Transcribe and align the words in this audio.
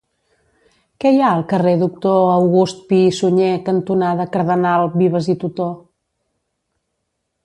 Què 1.03 1.09
hi 1.15 1.19
ha 1.25 1.33
al 1.33 1.43
carrer 1.51 1.73
Doctor 1.81 2.15
August 2.37 2.81
Pi 2.91 3.01
i 3.09 3.13
Sunyer 3.17 3.51
cantonada 3.67 4.27
Cardenal 4.37 4.89
Vives 4.95 5.29
i 5.35 5.37
Tutó? 5.45 5.69